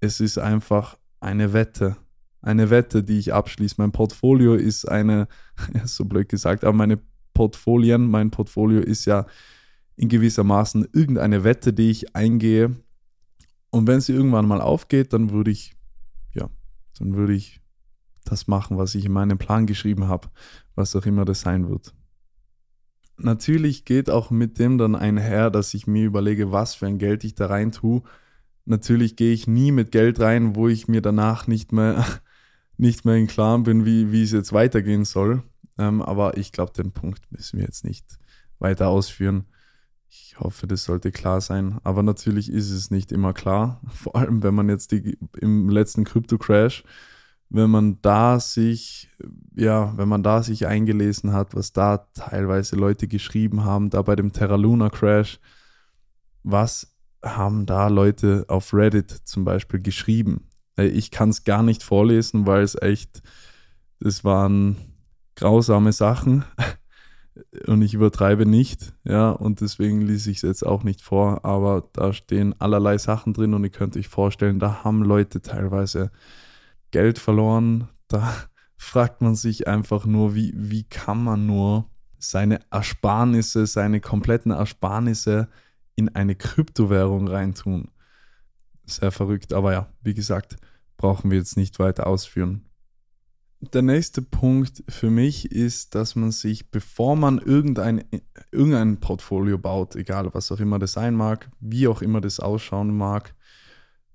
es 0.00 0.20
ist 0.20 0.38
einfach 0.38 0.96
eine 1.20 1.52
Wette. 1.52 1.96
Eine 2.40 2.70
Wette, 2.70 3.02
die 3.02 3.18
ich 3.18 3.34
abschließe. 3.34 3.74
Mein 3.78 3.92
Portfolio 3.92 4.54
ist 4.54 4.86
eine, 4.86 5.28
so 5.84 6.06
blöd 6.06 6.28
gesagt, 6.28 6.64
aber 6.64 6.76
meine 6.76 6.98
Portfolien, 7.34 8.06
mein 8.08 8.30
Portfolio 8.30 8.80
ist 8.80 9.04
ja 9.04 9.26
in 9.96 10.08
gewissermaßen 10.08 10.88
irgendeine 10.92 11.44
Wette, 11.44 11.72
die 11.72 11.90
ich 11.90 12.16
eingehe. 12.16 12.74
Und 13.70 13.86
wenn 13.86 14.00
sie 14.00 14.12
irgendwann 14.12 14.46
mal 14.46 14.60
aufgeht, 14.60 15.12
dann 15.12 15.30
würde 15.30 15.50
ich, 15.50 15.74
ja, 16.34 16.48
dann 16.98 17.14
würde 17.14 17.34
ich 17.34 17.60
das 18.24 18.46
machen, 18.46 18.76
was 18.76 18.94
ich 18.94 19.04
in 19.06 19.12
meinem 19.12 19.38
Plan 19.38 19.66
geschrieben 19.66 20.08
habe, 20.08 20.28
was 20.74 20.94
auch 20.96 21.06
immer 21.06 21.24
das 21.24 21.40
sein 21.40 21.68
wird. 21.68 21.94
Natürlich 23.16 23.84
geht 23.84 24.08
auch 24.08 24.30
mit 24.30 24.58
dem 24.58 24.78
dann 24.78 24.94
einher, 24.94 25.50
dass 25.50 25.74
ich 25.74 25.86
mir 25.86 26.06
überlege, 26.06 26.52
was 26.52 26.74
für 26.74 26.86
ein 26.86 26.98
Geld 26.98 27.22
ich 27.24 27.34
da 27.34 27.46
rein 27.46 27.70
tue. 27.70 28.02
Natürlich 28.64 29.16
gehe 29.16 29.32
ich 29.32 29.46
nie 29.46 29.72
mit 29.72 29.92
Geld 29.92 30.20
rein, 30.20 30.56
wo 30.56 30.68
ich 30.68 30.88
mir 30.88 31.02
danach 31.02 31.46
nicht 31.46 31.72
mehr, 31.72 32.04
nicht 32.76 33.04
mehr 33.04 33.16
im 33.16 33.26
Klaren 33.26 33.62
bin, 33.64 33.84
wie, 33.84 34.10
wie 34.10 34.22
es 34.22 34.32
jetzt 34.32 34.52
weitergehen 34.52 35.04
soll. 35.04 35.42
Ähm, 35.76 36.02
aber 36.02 36.36
ich 36.38 36.52
glaube, 36.52 36.72
den 36.72 36.92
Punkt 36.92 37.30
müssen 37.30 37.58
wir 37.58 37.66
jetzt 37.66 37.84
nicht 37.84 38.18
weiter 38.58 38.88
ausführen. 38.88 39.44
Ich 40.10 40.38
hoffe, 40.38 40.66
das 40.66 40.84
sollte 40.84 41.12
klar 41.12 41.40
sein. 41.40 41.78
Aber 41.84 42.02
natürlich 42.02 42.50
ist 42.52 42.70
es 42.70 42.90
nicht 42.90 43.12
immer 43.12 43.32
klar. 43.32 43.80
Vor 43.88 44.16
allem, 44.16 44.42
wenn 44.42 44.54
man 44.54 44.68
jetzt 44.68 44.92
die, 44.92 45.18
im 45.40 45.68
letzten 45.68 46.04
Crypto-Crash 46.04 46.84
wenn 47.50 47.68
man 47.68 48.00
da 48.00 48.38
sich, 48.38 49.10
ja, 49.56 49.92
wenn 49.96 50.08
man 50.08 50.22
da 50.22 50.42
sich 50.42 50.66
eingelesen 50.66 51.32
hat, 51.32 51.54
was 51.54 51.72
da 51.72 52.08
teilweise 52.14 52.76
Leute 52.76 53.08
geschrieben 53.08 53.64
haben, 53.64 53.90
da 53.90 54.02
bei 54.02 54.14
dem 54.14 54.32
Terra 54.32 54.54
Luna 54.54 54.88
Crash, 54.88 55.40
was 56.44 56.94
haben 57.22 57.66
da 57.66 57.88
Leute 57.88 58.44
auf 58.48 58.72
Reddit 58.72 59.10
zum 59.10 59.44
Beispiel 59.44 59.82
geschrieben? 59.82 60.46
Ich 60.76 61.10
kann 61.10 61.30
es 61.30 61.44
gar 61.44 61.62
nicht 61.64 61.82
vorlesen, 61.82 62.46
weil 62.46 62.62
es 62.62 62.80
echt, 62.80 63.20
das 63.98 64.24
waren 64.24 64.76
grausame 65.34 65.92
Sachen 65.92 66.44
und 67.66 67.82
ich 67.82 67.94
übertreibe 67.94 68.46
nicht, 68.46 68.92
ja, 69.04 69.30
und 69.30 69.60
deswegen 69.60 70.00
lese 70.00 70.30
ich 70.30 70.38
es 70.38 70.42
jetzt 70.42 70.66
auch 70.66 70.82
nicht 70.82 71.02
vor, 71.02 71.44
aber 71.44 71.88
da 71.92 72.12
stehen 72.12 72.54
allerlei 72.60 72.98
Sachen 72.98 73.32
drin 73.32 73.54
und 73.54 73.64
ihr 73.64 73.70
könnt 73.70 73.96
euch 73.96 74.08
vorstellen, 74.08 74.58
da 74.58 74.84
haben 74.84 75.02
Leute 75.02 75.40
teilweise 75.42 76.10
Geld 76.90 77.18
verloren. 77.18 77.88
Da 78.08 78.34
fragt 78.76 79.22
man 79.22 79.34
sich 79.34 79.68
einfach 79.68 80.06
nur, 80.06 80.34
wie, 80.34 80.52
wie 80.56 80.84
kann 80.84 81.22
man 81.22 81.46
nur 81.46 81.86
seine 82.18 82.60
Ersparnisse, 82.70 83.66
seine 83.66 84.00
kompletten 84.00 84.52
Ersparnisse 84.52 85.48
in 85.96 86.14
eine 86.14 86.34
Kryptowährung 86.34 87.28
reintun. 87.28 87.88
Sehr 88.84 89.10
verrückt, 89.10 89.52
aber 89.52 89.72
ja, 89.72 89.88
wie 90.02 90.14
gesagt, 90.14 90.56
brauchen 90.96 91.30
wir 91.30 91.38
jetzt 91.38 91.56
nicht 91.56 91.78
weiter 91.78 92.06
ausführen. 92.06 92.69
Der 93.62 93.82
nächste 93.82 94.22
Punkt 94.22 94.82
für 94.88 95.10
mich 95.10 95.52
ist, 95.52 95.94
dass 95.94 96.16
man 96.16 96.32
sich, 96.32 96.70
bevor 96.70 97.14
man 97.14 97.38
irgendein, 97.38 98.04
irgendein 98.50 99.00
Portfolio 99.00 99.58
baut, 99.58 99.96
egal 99.96 100.32
was 100.32 100.50
auch 100.50 100.60
immer 100.60 100.78
das 100.78 100.92
sein 100.92 101.14
mag, 101.14 101.50
wie 101.60 101.86
auch 101.86 102.00
immer 102.00 102.22
das 102.22 102.40
ausschauen 102.40 102.96
mag, 102.96 103.34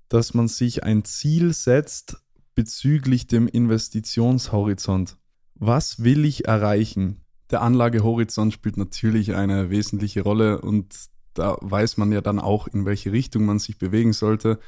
dass 0.08 0.34
man 0.34 0.48
sich 0.48 0.82
ein 0.82 1.04
Ziel 1.04 1.52
setzt, 1.52 2.16
bezüglich 2.56 3.28
dem 3.28 3.46
Investitionshorizont. 3.46 5.16
Was 5.54 6.02
will 6.02 6.24
ich 6.24 6.48
erreichen? 6.48 7.20
Der 7.50 7.62
Anlagehorizont 7.62 8.52
spielt 8.52 8.76
natürlich 8.76 9.36
eine 9.36 9.70
wesentliche 9.70 10.22
Rolle 10.22 10.60
und 10.60 10.92
da 11.34 11.56
weiß 11.60 11.98
man 11.98 12.10
ja 12.10 12.20
dann 12.20 12.40
auch, 12.40 12.66
in 12.66 12.84
welche 12.84 13.12
Richtung 13.12 13.44
man 13.44 13.60
sich 13.60 13.78
bewegen 13.78 14.12
sollte. 14.12 14.58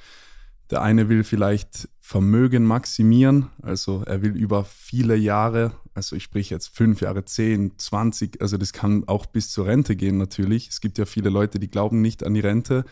Der 0.70 0.82
eine 0.82 1.08
will 1.08 1.25
vielleicht 1.25 1.88
Vermögen 2.00 2.64
maximieren, 2.64 3.50
also 3.62 4.02
er 4.06 4.22
will 4.22 4.37
über 4.37 4.64
viele 4.64 5.16
Jahre, 5.16 5.72
also 5.94 6.16
ich 6.16 6.22
spreche 6.22 6.54
jetzt 6.54 6.68
fünf 6.68 7.00
Jahre, 7.00 7.25
zehn, 7.25 7.78
zwanzig, 7.78 8.40
also 8.40 8.56
das 8.56 8.72
kann 8.72 9.04
auch 9.06 9.26
bis 9.26 9.50
zur 9.50 9.66
Rente 9.66 9.96
gehen 9.96 10.16
natürlich. 10.16 10.68
Es 10.68 10.80
gibt 10.80 10.98
ja 10.98 11.06
viele 11.06 11.30
Leute, 11.30 11.58
die 11.58 11.68
glauben 11.68 12.00
nicht 12.00 12.25
an 12.25 12.34
die 12.34 12.40
Rente. 12.40 12.84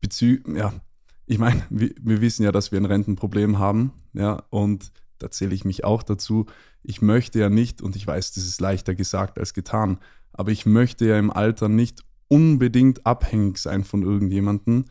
Bezü 0.00 0.42
ja, 0.54 0.72
ich 1.26 1.38
meine, 1.38 1.64
wir, 1.70 1.90
wir, 2.00 2.20
wissen 2.20 2.44
ja, 2.44 2.52
dass 2.52 2.72
wir 2.72 2.80
ein 2.80 2.84
Rentenproblem 2.84 3.58
haben, 3.58 3.92
ja, 4.12 4.42
und 4.50 4.92
da 5.18 5.30
zähle 5.30 5.54
ich 5.54 5.64
mich 5.64 5.84
auch 5.84 6.02
dazu. 6.02 6.46
Ich 6.82 7.02
möchte 7.02 7.38
ja 7.38 7.48
nicht, 7.48 7.82
und 7.82 7.96
ich 7.96 8.06
weiß, 8.06 8.32
das 8.32 8.44
ist 8.44 8.60
leichter 8.60 8.94
gesagt 8.94 9.38
als 9.38 9.54
getan, 9.54 9.98
aber 10.32 10.50
ich 10.52 10.66
möchte 10.66 11.06
ja 11.06 11.18
im 11.18 11.30
Alter 11.30 11.68
nicht 11.68 12.04
unbedingt 12.28 13.06
abhängig 13.06 13.58
sein 13.58 13.84
von 13.84 14.02
irgendjemandem. 14.02 14.84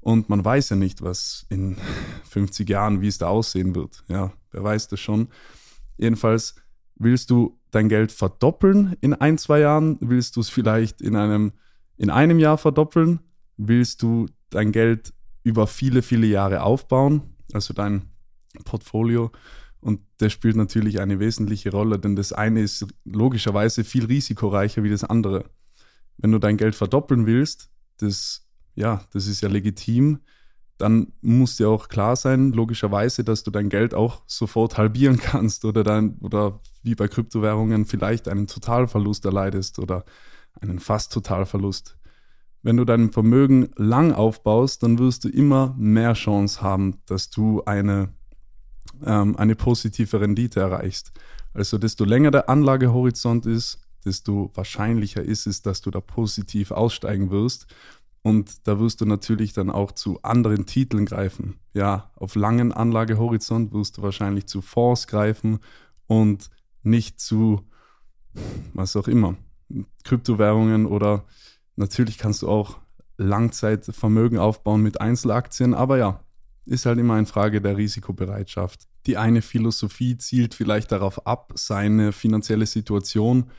Und 0.00 0.28
man 0.28 0.44
weiß 0.44 0.70
ja 0.70 0.76
nicht, 0.76 1.02
was 1.02 1.46
in 1.50 1.76
50 2.30 2.68
Jahren, 2.68 3.00
wie 3.00 3.08
es 3.08 3.18
da 3.18 3.28
aussehen 3.28 3.74
wird. 3.74 4.04
Ja, 4.08 4.32
wer 4.50 4.64
weiß 4.64 4.88
das 4.88 5.00
schon. 5.00 5.28
Jedenfalls 5.98 6.54
willst 6.96 7.30
du 7.30 7.58
dein 7.70 7.88
Geld 7.88 8.12
verdoppeln 8.12 8.96
in 9.00 9.14
ein, 9.14 9.38
zwei 9.38 9.60
Jahren? 9.60 9.98
Willst 10.00 10.36
du 10.36 10.40
es 10.40 10.48
vielleicht 10.48 11.00
in 11.00 11.16
einem, 11.16 11.52
in 11.96 12.10
einem 12.10 12.38
Jahr 12.38 12.58
verdoppeln? 12.58 13.20
Willst 13.56 14.02
du 14.02 14.26
dein 14.50 14.72
Geld 14.72 15.12
über 15.42 15.66
viele, 15.66 16.02
viele 16.02 16.26
Jahre 16.26 16.62
aufbauen, 16.62 17.22
also 17.52 17.72
dein 17.74 18.10
Portfolio. 18.64 19.30
Und 19.80 20.00
das 20.18 20.32
spielt 20.32 20.56
natürlich 20.56 21.00
eine 21.00 21.20
wesentliche 21.20 21.70
Rolle, 21.70 21.98
denn 21.98 22.16
das 22.16 22.32
eine 22.32 22.60
ist 22.60 22.86
logischerweise 23.04 23.84
viel 23.84 24.04
risikoreicher 24.04 24.82
wie 24.82 24.90
das 24.90 25.04
andere. 25.04 25.44
Wenn 26.18 26.32
du 26.32 26.38
dein 26.38 26.58
Geld 26.58 26.74
verdoppeln 26.74 27.26
willst, 27.26 27.70
das, 27.96 28.46
ja, 28.74 29.02
das 29.12 29.26
ist 29.26 29.40
ja 29.40 29.48
legitim, 29.48 30.20
dann 30.78 31.12
muss 31.20 31.56
dir 31.56 31.68
auch 31.68 31.88
klar 31.88 32.16
sein, 32.16 32.52
logischerweise, 32.52 33.22
dass 33.22 33.42
du 33.42 33.50
dein 33.50 33.68
Geld 33.68 33.94
auch 33.94 34.22
sofort 34.26 34.78
halbieren 34.78 35.18
kannst 35.22 35.64
oder 35.64 35.84
dein, 35.84 36.18
oder 36.20 36.60
wie 36.82 36.94
bei 36.94 37.08
Kryptowährungen 37.08 37.84
vielleicht 37.84 38.28
einen 38.28 38.46
Totalverlust 38.46 39.24
erleidest 39.24 39.78
oder 39.78 40.04
einen 40.60 40.78
fast 40.78 41.12
Totalverlust 41.12 41.96
wenn 42.62 42.76
du 42.76 42.84
dein 42.84 43.10
Vermögen 43.10 43.70
lang 43.76 44.12
aufbaust, 44.12 44.82
dann 44.82 44.98
wirst 44.98 45.24
du 45.24 45.28
immer 45.28 45.74
mehr 45.78 46.12
Chance 46.12 46.60
haben, 46.60 47.00
dass 47.06 47.30
du 47.30 47.62
eine, 47.64 48.10
ähm, 49.04 49.36
eine 49.36 49.54
positive 49.54 50.20
Rendite 50.20 50.60
erreichst. 50.60 51.12
Also 51.54 51.78
desto 51.78 52.04
länger 52.04 52.30
der 52.30 52.48
Anlagehorizont 52.48 53.46
ist, 53.46 53.78
desto 54.04 54.50
wahrscheinlicher 54.54 55.22
ist 55.22 55.46
es, 55.46 55.62
dass 55.62 55.80
du 55.80 55.90
da 55.90 56.00
positiv 56.00 56.70
aussteigen 56.70 57.30
wirst. 57.30 57.66
Und 58.22 58.66
da 58.66 58.78
wirst 58.78 59.00
du 59.00 59.06
natürlich 59.06 59.52
dann 59.52 59.70
auch 59.70 59.92
zu 59.92 60.20
anderen 60.22 60.66
Titeln 60.66 61.06
greifen. 61.06 61.56
Ja, 61.72 62.10
auf 62.16 62.34
langen 62.34 62.72
Anlagehorizont 62.72 63.72
wirst 63.72 63.96
du 63.96 64.02
wahrscheinlich 64.02 64.46
zu 64.46 64.60
Fonds 64.60 65.06
greifen 65.06 65.60
und 66.06 66.50
nicht 66.82 67.20
zu 67.20 67.62
was 68.74 68.94
auch 68.96 69.08
immer, 69.08 69.36
Kryptowährungen 70.04 70.86
oder 70.86 71.24
Natürlich 71.80 72.18
kannst 72.18 72.42
du 72.42 72.48
auch 72.48 72.78
Langzeitvermögen 73.16 74.38
aufbauen 74.38 74.82
mit 74.82 75.00
Einzelaktien, 75.00 75.72
aber 75.72 75.96
ja, 75.96 76.20
ist 76.66 76.84
halt 76.84 76.98
immer 76.98 77.14
eine 77.14 77.24
Frage 77.24 77.62
der 77.62 77.78
Risikobereitschaft. 77.78 78.82
Die 79.06 79.16
eine 79.16 79.40
Philosophie 79.40 80.18
zielt 80.18 80.54
vielleicht 80.54 80.92
darauf 80.92 81.26
ab, 81.26 81.52
seine 81.54 82.12
finanzielle 82.12 82.66
Situation 82.66 83.50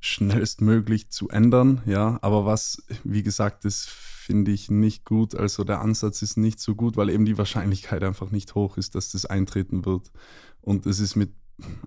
schnellstmöglich 0.00 1.10
zu 1.10 1.28
ändern, 1.28 1.82
ja, 1.86 2.18
aber 2.22 2.46
was, 2.46 2.82
wie 3.04 3.22
gesagt, 3.22 3.64
das 3.64 3.86
finde 4.28 4.52
ich 4.52 4.70
nicht 4.70 5.06
gut. 5.06 5.34
Also 5.34 5.64
der 5.64 5.80
Ansatz 5.80 6.20
ist 6.20 6.36
nicht 6.36 6.60
so 6.60 6.74
gut, 6.74 6.98
weil 6.98 7.08
eben 7.08 7.24
die 7.24 7.38
Wahrscheinlichkeit 7.38 8.04
einfach 8.04 8.30
nicht 8.30 8.54
hoch 8.54 8.76
ist, 8.76 8.94
dass 8.94 9.10
das 9.10 9.24
eintreten 9.24 9.86
wird. 9.86 10.12
Und 10.60 10.84
es 10.84 11.00
ist 11.00 11.16
mit, 11.16 11.32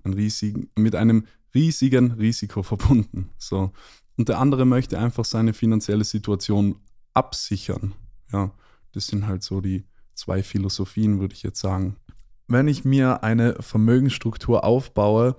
einem 0.02 0.14
riesigen, 0.14 0.68
mit 0.74 0.96
einem 0.96 1.26
riesigen 1.54 2.10
Risiko 2.10 2.62
verbunden. 2.64 3.30
So. 3.38 3.72
Und 4.16 4.28
der 4.28 4.40
andere 4.40 4.66
möchte 4.66 4.98
einfach 4.98 5.24
seine 5.24 5.52
finanzielle 5.52 6.02
Situation 6.04 6.80
absichern. 7.14 7.94
Ja, 8.32 8.50
das 8.92 9.06
sind 9.06 9.26
halt 9.28 9.44
so 9.44 9.60
die 9.60 9.84
zwei 10.14 10.42
Philosophien, 10.42 11.20
würde 11.20 11.34
ich 11.34 11.44
jetzt 11.44 11.60
sagen. 11.60 11.96
Wenn 12.48 12.66
ich 12.66 12.84
mir 12.84 13.22
eine 13.22 13.54
Vermögensstruktur 13.62 14.64
aufbaue, 14.64 15.36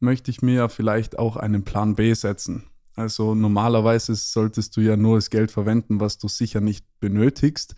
möchte 0.00 0.30
ich 0.30 0.42
mir 0.42 0.54
ja 0.54 0.68
vielleicht 0.68 1.18
auch 1.18 1.36
einen 1.36 1.64
Plan 1.64 1.94
B 1.94 2.12
setzen. 2.14 2.64
Also 2.96 3.34
normalerweise 3.34 4.14
solltest 4.14 4.76
du 4.76 4.80
ja 4.80 4.96
nur 4.96 5.16
das 5.16 5.30
Geld 5.30 5.50
verwenden, 5.50 6.00
was 6.00 6.18
du 6.18 6.28
sicher 6.28 6.60
nicht 6.60 6.84
benötigst. 7.00 7.74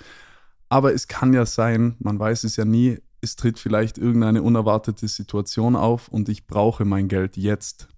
Aber 0.68 0.94
es 0.94 1.06
kann 1.06 1.34
ja 1.34 1.44
sein, 1.44 1.96
man 1.98 2.18
weiß 2.18 2.44
es 2.44 2.56
ja 2.56 2.64
nie, 2.64 2.98
es 3.20 3.36
tritt 3.36 3.58
vielleicht 3.58 3.98
irgendeine 3.98 4.42
unerwartete 4.42 5.06
Situation 5.06 5.76
auf 5.76 6.08
und 6.08 6.28
ich 6.28 6.46
brauche 6.46 6.84
mein 6.84 7.08
Geld 7.08 7.36
jetzt. 7.36 7.88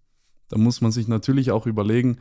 Da 0.48 0.58
muss 0.58 0.80
man 0.80 0.92
sich 0.92 1.08
natürlich 1.08 1.50
auch 1.50 1.66
überlegen, 1.66 2.18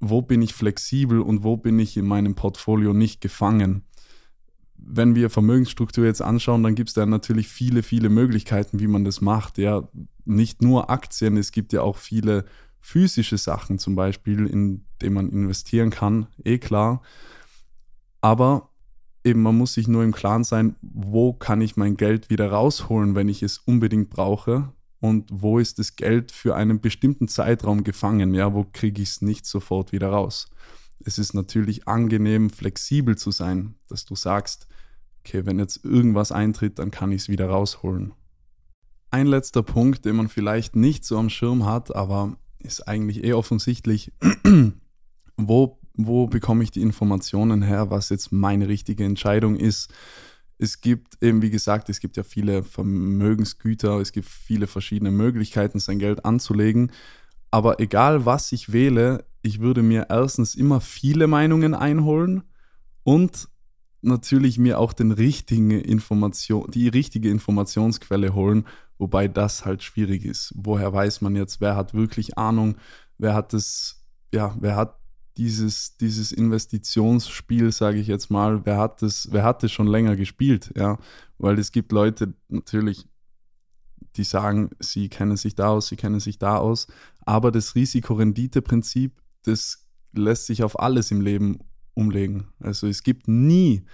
wo 0.00 0.22
bin 0.22 0.42
ich 0.42 0.54
flexibel 0.54 1.20
und 1.20 1.42
wo 1.42 1.56
bin 1.56 1.78
ich 1.78 1.96
in 1.96 2.06
meinem 2.06 2.34
Portfolio 2.34 2.92
nicht 2.92 3.20
gefangen. 3.20 3.82
Wenn 4.76 5.16
wir 5.16 5.30
Vermögensstruktur 5.30 6.04
jetzt 6.04 6.22
anschauen, 6.22 6.62
dann 6.62 6.76
gibt 6.76 6.90
es 6.90 6.94
da 6.94 7.04
natürlich 7.04 7.48
viele, 7.48 7.82
viele 7.82 8.08
Möglichkeiten, 8.08 8.78
wie 8.78 8.86
man 8.86 9.04
das 9.04 9.20
macht. 9.20 9.58
Ja, 9.58 9.88
nicht 10.28 10.62
nur 10.62 10.90
Aktien, 10.90 11.36
es 11.36 11.52
gibt 11.52 11.72
ja 11.72 11.82
auch 11.82 11.96
viele 11.96 12.44
physische 12.80 13.38
Sachen 13.38 13.78
zum 13.78 13.94
Beispiel, 13.94 14.46
in 14.46 14.84
denen 15.02 15.14
man 15.14 15.30
investieren 15.30 15.90
kann, 15.90 16.26
eh 16.44 16.58
klar. 16.58 17.02
Aber 18.20 18.70
eben 19.24 19.42
man 19.42 19.56
muss 19.56 19.74
sich 19.74 19.88
nur 19.88 20.04
im 20.04 20.12
Klaren 20.12 20.44
sein, 20.44 20.76
wo 20.80 21.32
kann 21.32 21.60
ich 21.60 21.76
mein 21.76 21.96
Geld 21.96 22.30
wieder 22.30 22.50
rausholen, 22.50 23.14
wenn 23.14 23.28
ich 23.28 23.42
es 23.42 23.58
unbedingt 23.58 24.10
brauche 24.10 24.72
und 25.00 25.28
wo 25.32 25.58
ist 25.58 25.78
das 25.78 25.96
Geld 25.96 26.32
für 26.32 26.56
einen 26.56 26.80
bestimmten 26.80 27.28
Zeitraum 27.28 27.84
gefangen, 27.84 28.34
ja, 28.34 28.52
wo 28.54 28.64
kriege 28.64 29.02
ich 29.02 29.10
es 29.10 29.22
nicht 29.22 29.46
sofort 29.46 29.92
wieder 29.92 30.08
raus. 30.08 30.50
Es 31.04 31.18
ist 31.18 31.34
natürlich 31.34 31.86
angenehm, 31.86 32.50
flexibel 32.50 33.16
zu 33.16 33.30
sein, 33.30 33.74
dass 33.88 34.04
du 34.04 34.16
sagst, 34.16 34.66
okay, 35.20 35.46
wenn 35.46 35.58
jetzt 35.58 35.84
irgendwas 35.84 36.32
eintritt, 36.32 36.78
dann 36.78 36.90
kann 36.90 37.12
ich 37.12 37.22
es 37.22 37.28
wieder 37.28 37.48
rausholen. 37.48 38.12
Ein 39.10 39.26
letzter 39.26 39.62
Punkt, 39.62 40.04
den 40.04 40.16
man 40.16 40.28
vielleicht 40.28 40.76
nicht 40.76 41.04
so 41.04 41.18
am 41.18 41.30
Schirm 41.30 41.64
hat, 41.64 41.94
aber 41.94 42.36
ist 42.58 42.86
eigentlich 42.86 43.24
eh 43.24 43.32
offensichtlich, 43.32 44.12
wo, 45.36 45.78
wo 45.94 46.26
bekomme 46.26 46.62
ich 46.62 46.70
die 46.70 46.82
Informationen 46.82 47.62
her, 47.62 47.90
was 47.90 48.10
jetzt 48.10 48.32
meine 48.32 48.68
richtige 48.68 49.04
Entscheidung 49.04 49.56
ist. 49.56 49.90
Es 50.58 50.80
gibt 50.80 51.22
eben, 51.22 51.40
wie 51.40 51.50
gesagt, 51.50 51.88
es 51.88 52.00
gibt 52.00 52.16
ja 52.16 52.24
viele 52.24 52.62
Vermögensgüter, 52.64 53.98
es 54.00 54.12
gibt 54.12 54.26
viele 54.26 54.66
verschiedene 54.66 55.10
Möglichkeiten, 55.10 55.78
sein 55.78 55.98
Geld 55.98 56.24
anzulegen. 56.24 56.92
Aber 57.50 57.80
egal 57.80 58.26
was 58.26 58.52
ich 58.52 58.72
wähle, 58.72 59.24
ich 59.40 59.60
würde 59.60 59.82
mir 59.82 60.06
erstens 60.10 60.54
immer 60.54 60.80
viele 60.80 61.28
Meinungen 61.28 61.74
einholen 61.74 62.42
und 63.04 63.48
natürlich 64.02 64.58
mir 64.58 64.78
auch 64.78 64.92
den 64.92 65.12
richtigen 65.12 65.70
Information, 65.70 66.70
die 66.70 66.88
richtige 66.88 67.30
Informationsquelle 67.30 68.34
holen, 68.34 68.66
wobei 68.98 69.28
das 69.28 69.64
halt 69.64 69.82
schwierig 69.82 70.24
ist. 70.24 70.52
Woher 70.56 70.92
weiß 70.92 71.20
man 71.20 71.36
jetzt, 71.36 71.60
wer 71.60 71.76
hat 71.76 71.94
wirklich 71.94 72.36
Ahnung, 72.36 72.76
wer 73.16 73.34
hat 73.34 73.52
das, 73.52 74.04
ja, 74.32 74.54
wer 74.60 74.76
hat 74.76 74.98
dieses, 75.36 75.96
dieses 75.96 76.32
Investitionsspiel, 76.32 77.70
sage 77.70 77.98
ich 77.98 78.08
jetzt 78.08 78.28
mal, 78.28 78.66
wer 78.66 78.76
hat 78.78 79.02
das, 79.02 79.28
wer 79.30 79.44
hat 79.44 79.62
das 79.62 79.70
schon 79.70 79.86
länger 79.86 80.16
gespielt, 80.16 80.72
ja, 80.76 80.98
weil 81.38 81.58
es 81.58 81.70
gibt 81.70 81.92
Leute 81.92 82.34
natürlich, 82.48 83.06
die 84.16 84.24
sagen, 84.24 84.70
sie 84.80 85.08
kennen 85.08 85.36
sich 85.36 85.54
da 85.54 85.68
aus, 85.68 85.86
sie 85.86 85.96
kennen 85.96 86.18
sich 86.18 86.38
da 86.38 86.56
aus, 86.56 86.88
aber 87.24 87.52
das 87.52 87.76
Risikorendite-Prinzip, 87.76 89.22
das 89.44 89.86
lässt 90.12 90.46
sich 90.46 90.64
auf 90.64 90.80
alles 90.80 91.12
im 91.12 91.20
Leben 91.20 91.60
umlegen. 91.94 92.48
Also 92.58 92.88
es 92.88 93.02
gibt 93.02 93.28
nie 93.28 93.84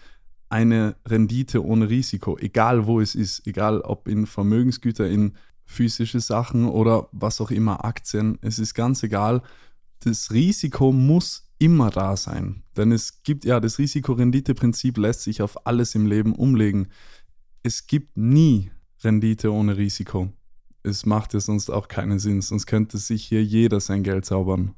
eine 0.54 0.94
Rendite 1.04 1.64
ohne 1.64 1.90
Risiko, 1.90 2.38
egal 2.38 2.86
wo 2.86 3.00
es 3.00 3.16
ist, 3.16 3.44
egal 3.44 3.80
ob 3.80 4.06
in 4.06 4.24
Vermögensgüter, 4.24 5.10
in 5.10 5.32
physische 5.64 6.20
Sachen 6.20 6.66
oder 6.66 7.08
was 7.10 7.40
auch 7.40 7.50
immer, 7.50 7.84
Aktien, 7.84 8.38
es 8.40 8.60
ist 8.60 8.72
ganz 8.72 9.02
egal. 9.02 9.42
Das 10.04 10.30
Risiko 10.30 10.92
muss 10.92 11.50
immer 11.58 11.90
da 11.90 12.16
sein, 12.16 12.62
denn 12.76 12.92
es 12.92 13.24
gibt 13.24 13.44
ja 13.44 13.58
das 13.58 13.80
Risikorendite-Prinzip 13.80 14.96
lässt 14.96 15.22
sich 15.22 15.42
auf 15.42 15.66
alles 15.66 15.96
im 15.96 16.06
Leben 16.06 16.36
umlegen. 16.36 16.86
Es 17.64 17.88
gibt 17.88 18.16
nie 18.16 18.70
Rendite 19.02 19.52
ohne 19.52 19.76
Risiko. 19.76 20.32
Es 20.84 21.04
macht 21.04 21.34
ja 21.34 21.40
sonst 21.40 21.68
auch 21.68 21.88
keinen 21.88 22.20
Sinn, 22.20 22.42
sonst 22.42 22.66
könnte 22.66 22.98
sich 22.98 23.24
hier 23.24 23.42
jeder 23.42 23.80
sein 23.80 24.04
Geld 24.04 24.24
zaubern. 24.24 24.76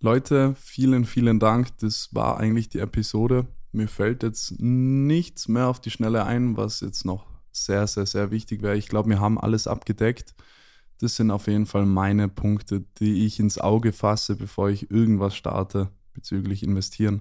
Leute, 0.00 0.54
vielen, 0.58 1.06
vielen 1.06 1.38
Dank. 1.38 1.78
Das 1.78 2.10
war 2.12 2.38
eigentlich 2.38 2.68
die 2.68 2.80
Episode. 2.80 3.46
Mir 3.76 3.88
fällt 3.88 4.22
jetzt 4.22 4.58
nichts 4.58 5.48
mehr 5.48 5.66
auf 5.68 5.80
die 5.80 5.90
Schnelle 5.90 6.24
ein, 6.24 6.56
was 6.56 6.80
jetzt 6.80 7.04
noch 7.04 7.26
sehr, 7.52 7.86
sehr, 7.86 8.06
sehr 8.06 8.30
wichtig 8.30 8.62
wäre. 8.62 8.74
Ich 8.78 8.88
glaube, 8.88 9.10
wir 9.10 9.20
haben 9.20 9.38
alles 9.38 9.66
abgedeckt. 9.66 10.34
Das 10.98 11.16
sind 11.16 11.30
auf 11.30 11.46
jeden 11.46 11.66
Fall 11.66 11.84
meine 11.84 12.28
Punkte, 12.28 12.86
die 12.98 13.26
ich 13.26 13.38
ins 13.38 13.58
Auge 13.58 13.92
fasse, 13.92 14.34
bevor 14.34 14.70
ich 14.70 14.90
irgendwas 14.90 15.36
starte 15.36 15.90
bezüglich 16.14 16.62
Investieren. 16.62 17.20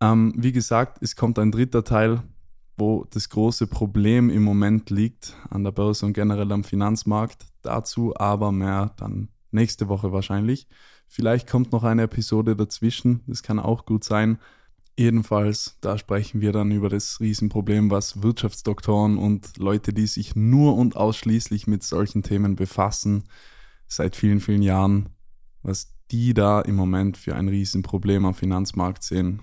Ähm, 0.00 0.32
wie 0.38 0.52
gesagt, 0.52 1.02
es 1.02 1.16
kommt 1.16 1.38
ein 1.38 1.52
dritter 1.52 1.84
Teil, 1.84 2.22
wo 2.78 3.04
das 3.10 3.28
große 3.28 3.66
Problem 3.66 4.30
im 4.30 4.42
Moment 4.42 4.88
liegt 4.88 5.36
an 5.50 5.64
der 5.64 5.72
Börse 5.72 6.06
und 6.06 6.14
generell 6.14 6.50
am 6.50 6.64
Finanzmarkt. 6.64 7.44
Dazu 7.60 8.16
aber 8.16 8.52
mehr 8.52 8.94
dann 8.96 9.28
nächste 9.50 9.88
Woche 9.88 10.12
wahrscheinlich. 10.12 10.66
Vielleicht 11.06 11.46
kommt 11.46 11.72
noch 11.72 11.84
eine 11.84 12.04
Episode 12.04 12.56
dazwischen, 12.56 13.20
das 13.26 13.42
kann 13.42 13.58
auch 13.58 13.84
gut 13.84 14.02
sein. 14.02 14.38
Jedenfalls, 14.98 15.76
da 15.82 15.98
sprechen 15.98 16.40
wir 16.40 16.52
dann 16.52 16.70
über 16.70 16.88
das 16.88 17.20
Riesenproblem, 17.20 17.90
was 17.90 18.22
Wirtschaftsdoktoren 18.22 19.18
und 19.18 19.58
Leute, 19.58 19.92
die 19.92 20.06
sich 20.06 20.34
nur 20.34 20.74
und 20.76 20.96
ausschließlich 20.96 21.66
mit 21.66 21.82
solchen 21.82 22.22
Themen 22.22 22.56
befassen, 22.56 23.24
seit 23.86 24.16
vielen, 24.16 24.40
vielen 24.40 24.62
Jahren, 24.62 25.10
was 25.62 25.94
die 26.10 26.32
da 26.32 26.62
im 26.62 26.76
Moment 26.76 27.18
für 27.18 27.36
ein 27.36 27.48
Riesenproblem 27.48 28.24
am 28.24 28.34
Finanzmarkt 28.34 29.02
sehen. 29.02 29.42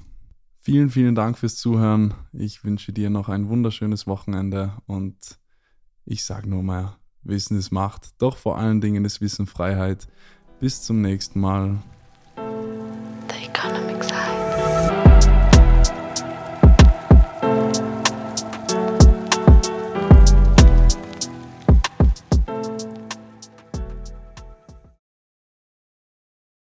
Vielen, 0.59 0.89
vielen 0.89 1.13
Dank 1.13 1.37
fürs 1.37 1.57
Zuhören. 1.57 2.13
Ich 2.31 2.63
wünsche 2.63 2.93
dir 2.93 3.09
noch 3.09 3.29
ein 3.29 3.49
wunderschönes 3.49 4.07
Wochenende 4.07 4.73
und 4.87 5.37
ich 6.05 6.23
sage 6.25 6.49
nur 6.49 6.63
mal, 6.63 6.95
Wissen 7.21 7.57
ist 7.57 7.71
Macht, 7.71 8.21
doch 8.21 8.37
vor 8.37 8.57
allen 8.57 8.81
Dingen 8.81 9.05
ist 9.05 9.21
Wissen 9.21 9.45
Freiheit. 9.45 10.07
Bis 10.59 10.81
zum 10.81 11.01
nächsten 11.01 11.39
Mal. 11.39 11.83